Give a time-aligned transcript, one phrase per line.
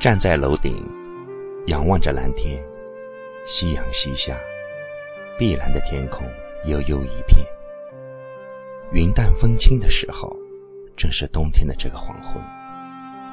[0.00, 0.82] 站在楼顶，
[1.66, 2.58] 仰望着蓝天，
[3.46, 4.34] 夕阳西下，
[5.38, 6.26] 碧蓝的天空
[6.64, 7.44] 悠悠一片。
[8.92, 10.34] 云淡风轻的时候，
[10.96, 12.42] 正是冬天的这个黄昏，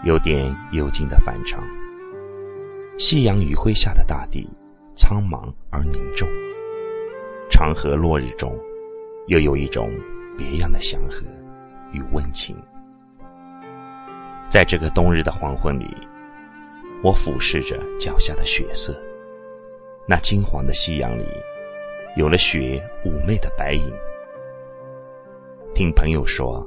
[0.04, 1.64] 有点幽静的反常。
[2.98, 4.46] 夕阳余晖下的大地，
[4.94, 6.28] 苍茫而凝重。
[7.50, 8.54] 长河落日中，
[9.28, 9.90] 又有一种
[10.38, 11.24] 别样的祥和
[11.94, 12.58] 与温情。
[14.50, 15.96] 在这个冬日的黄昏里。
[17.04, 19.00] 我俯视着脚下的雪色，
[20.08, 21.24] 那金黄的夕阳里，
[22.16, 23.94] 有了雪妩媚的白影。
[25.76, 26.66] 听朋友说，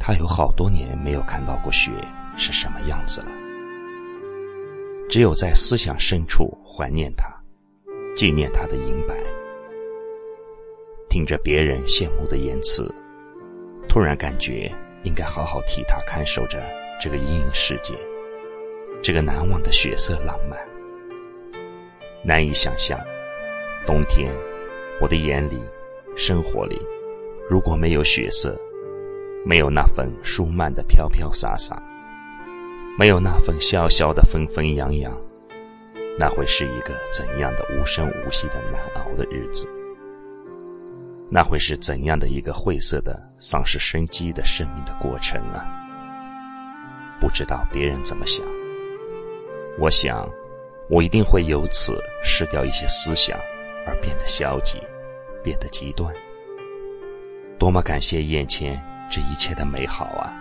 [0.00, 1.92] 他有好多年没有看到过雪
[2.36, 3.28] 是什么样子了，
[5.08, 7.32] 只有在思想深处怀念它，
[8.16, 9.14] 纪念它的银白。
[11.08, 12.92] 听着别人羡慕的言辞，
[13.88, 14.72] 突然感觉
[15.04, 16.60] 应该好好替他看守着
[17.00, 17.94] 这个阴影世界。
[19.02, 20.58] 这个难忘的血色浪漫，
[22.22, 22.98] 难以想象。
[23.86, 24.30] 冬天，
[25.00, 25.58] 我的眼里、
[26.16, 26.78] 生活里，
[27.48, 28.54] 如果没有血色，
[29.44, 31.82] 没有那份舒曼的飘飘洒洒，
[32.98, 35.16] 没有那份萧萧的纷纷扬扬，
[36.18, 39.66] 那会是一个怎样的无声无息的难熬的日子？
[41.30, 45.64] 那会是怎样的一个晦涩的丧失生机的生命的过程啊？
[47.18, 48.44] 不知道别人怎么想。
[49.80, 50.30] 我想，
[50.90, 53.38] 我一定会由此失掉一些思想，
[53.86, 54.78] 而变得消极，
[55.42, 56.14] 变得极端。
[57.58, 58.78] 多么感谢眼前
[59.10, 60.36] 这一切的美好啊！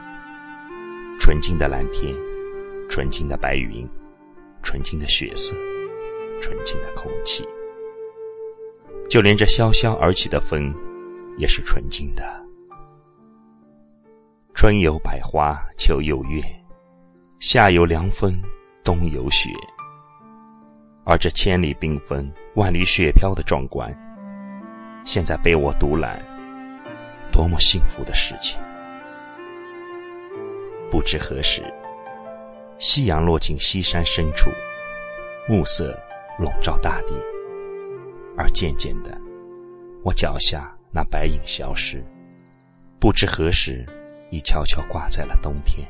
[1.21, 2.13] 纯净的蓝天，
[2.89, 3.87] 纯净的白云，
[4.61, 5.55] 纯净的血色，
[6.41, 7.47] 纯净的空气，
[9.09, 10.75] 就连这萧萧而起的风，
[11.37, 12.23] 也是纯净的。
[14.53, 16.43] 春有百花，秋有月，
[17.39, 18.37] 夏有凉风。
[18.83, 19.49] 冬有雪，
[21.03, 23.93] 而这千里冰封、万里雪飘的壮观，
[25.05, 26.19] 现在被我独揽，
[27.31, 28.59] 多么幸福的事情！
[30.89, 31.61] 不知何时，
[32.79, 34.49] 夕阳落进西山深处，
[35.47, 35.97] 暮色
[36.39, 37.13] 笼罩大地，
[38.35, 39.15] 而渐渐的，
[40.03, 42.03] 我脚下那白影消失，
[42.99, 43.85] 不知何时，
[44.31, 45.87] 已悄悄挂在了冬天，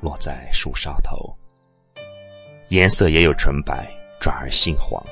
[0.00, 1.34] 落在树梢头。
[2.68, 3.88] 颜色也有纯白，
[4.20, 5.02] 转而杏黄。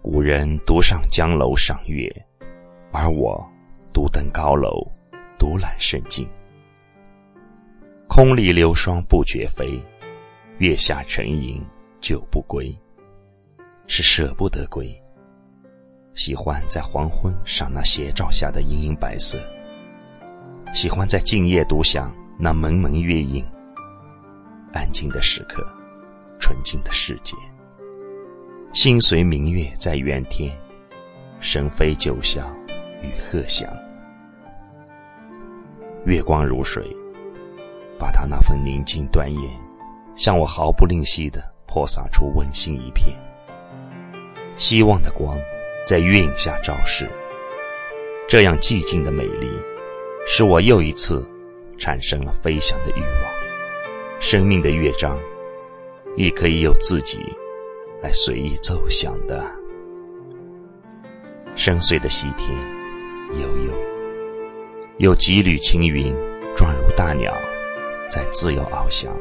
[0.00, 2.08] 古人独上江楼赏月，
[2.92, 3.44] 而我
[3.92, 4.86] 独登高楼，
[5.36, 6.28] 独揽胜境。
[8.06, 9.76] 空里流霜不觉飞，
[10.58, 11.60] 月下沉吟
[12.00, 12.72] 久不归。
[13.88, 14.96] 是舍不得归，
[16.14, 19.36] 喜欢在黄昏赏那斜照下的盈盈白色，
[20.72, 23.44] 喜欢在静夜独享那蒙蒙月影。
[24.72, 25.66] 安静的时刻。
[26.48, 27.36] 纯净的世界，
[28.72, 30.50] 心随明月在远天，
[31.40, 32.40] 神飞九霄
[33.02, 33.68] 与鹤翔。
[36.06, 36.82] 月光如水，
[37.98, 39.42] 把它那份宁静端严，
[40.16, 43.14] 向我毫不吝惜的泼洒出温馨一片。
[44.56, 45.36] 希望的光
[45.86, 47.06] 在月影下昭示，
[48.26, 49.50] 这样寂静的美丽，
[50.26, 51.28] 使我又一次
[51.76, 54.18] 产生了飞翔的欲望。
[54.18, 55.14] 生命的乐章。
[56.16, 57.18] 亦可以由自己
[58.02, 59.44] 来随意奏响的。
[61.54, 62.56] 深邃的西天，
[63.32, 63.72] 悠悠，
[64.98, 66.14] 有几缕青云，
[66.56, 67.36] 状如大鸟，
[68.10, 69.12] 在自由翱翔。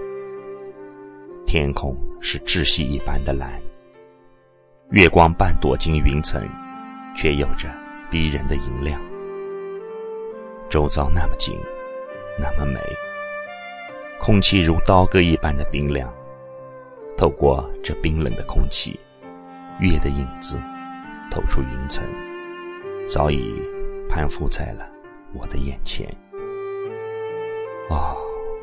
[1.46, 3.60] 天空是窒息一般的蓝，
[4.92, 6.48] 月光半躲进云层，
[7.16, 7.70] 却有着
[8.12, 9.02] 逼人的银亮。
[10.70, 11.58] 周遭那么静，
[12.40, 12.80] 那么美，
[14.20, 16.14] 空气如刀割一般的冰凉。
[17.18, 18.98] 透过这冰冷的空气，
[19.80, 20.62] 月的影子
[21.32, 22.06] 透出云层，
[23.10, 23.60] 早已
[24.08, 24.88] 攀附在了
[25.34, 26.08] 我的眼前。
[27.90, 28.16] 哦，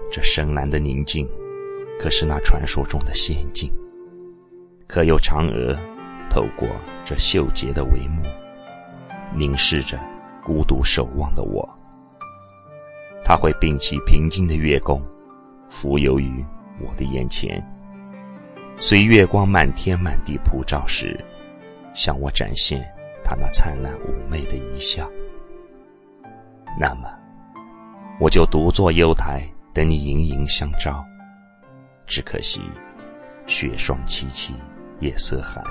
[0.09, 1.29] 这深蓝的宁静，
[2.01, 3.73] 可是那传说中的仙境。
[4.87, 5.77] 可有嫦娥
[6.31, 6.69] 透过
[7.05, 8.23] 这秀洁的帷幕，
[9.35, 9.99] 凝视着
[10.45, 11.69] 孤独守望的我？
[13.25, 15.03] 他会摒弃平静的月宫，
[15.69, 16.45] 浮游于
[16.81, 17.61] 我的眼前。
[18.79, 21.19] 随月光满天满地普照时，
[21.95, 22.85] 向我展现
[23.25, 25.09] 他那灿烂妩媚的一笑。
[26.79, 27.09] 那么，
[28.21, 31.05] 我就独坐幽台，等你盈盈相照。
[32.07, 32.63] 只可惜，
[33.47, 34.53] 雪霜凄凄，
[34.99, 35.65] 夜色寒。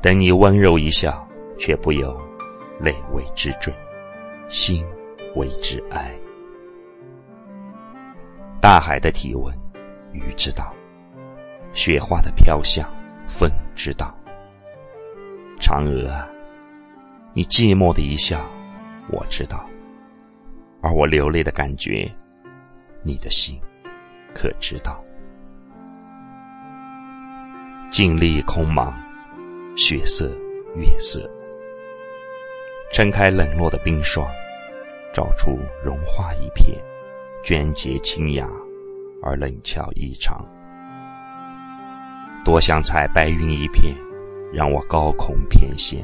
[0.00, 1.26] 等你温柔一笑，
[1.58, 2.18] 却不由
[2.80, 3.74] 泪为之坠，
[4.48, 4.86] 心
[5.34, 6.14] 为之哀。
[8.60, 9.54] 大海的体温。
[10.12, 10.72] 鱼知道；
[11.74, 12.88] 雪花的飘向，
[13.26, 14.16] 风知道。
[15.60, 16.24] 嫦娥，
[17.32, 18.40] 你寂寞的一笑，
[19.10, 19.58] 我知道；
[20.80, 22.08] 而我流泪的感觉，
[23.02, 23.60] 你的心
[24.32, 25.02] 可知道？
[27.90, 28.92] 尽力空茫，
[29.76, 30.28] 雪色
[30.76, 31.28] 月色，
[32.92, 34.24] 撑开冷落的冰霜，
[35.12, 36.78] 照出融化一片，
[37.44, 38.48] 娟洁清雅
[39.22, 40.46] 而冷峭异常。
[42.44, 43.94] 多想采白云一片，
[44.52, 45.98] 让我高空翩跹。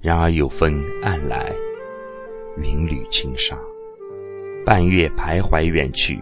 [0.00, 1.52] 然而有风暗来，
[2.56, 3.56] 云缕轻纱，
[4.64, 6.18] 半月徘徊远去，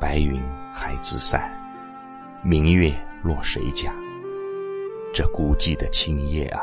[0.00, 0.40] 白云
[0.72, 1.48] 还自散。
[2.42, 2.90] 明月
[3.22, 3.94] 落谁家？
[5.12, 6.62] 这孤寂的青夜啊，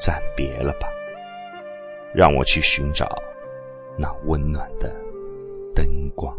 [0.00, 0.88] 暂别了吧。
[2.12, 3.08] 让我去寻找
[3.96, 4.94] 那温暖的
[5.74, 5.86] 灯
[6.16, 6.36] 光。